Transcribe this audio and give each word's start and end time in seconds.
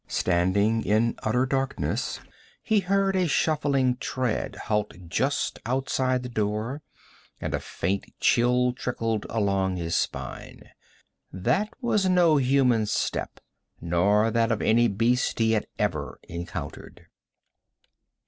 Standing 0.07 0.83
in 0.83 1.15
utter 1.21 1.45
darkness, 1.45 2.21
he 2.63 2.79
heard 2.79 3.15
a 3.15 3.27
shuffling 3.27 3.97
tread 3.97 4.55
halt 4.65 4.93
just 5.07 5.59
outside 5.63 6.23
the 6.23 6.27
door, 6.27 6.81
and 7.39 7.53
a 7.53 7.59
faint 7.59 8.07
chill 8.19 8.73
trickled 8.73 9.27
along 9.29 9.75
his 9.75 9.95
spine. 9.95 10.63
That 11.31 11.69
was 11.81 12.09
no 12.09 12.37
human 12.37 12.87
step, 12.87 13.39
nor 13.79 14.31
that 14.31 14.51
of 14.51 14.59
any 14.63 14.87
beast 14.87 15.37
he 15.37 15.51
had 15.51 15.67
ever 15.77 16.19
encountered. 16.23 17.05